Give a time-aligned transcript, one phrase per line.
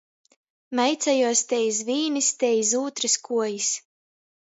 [0.79, 3.73] Meicejuos te iz vīnys, te iz ūtrys kuojis.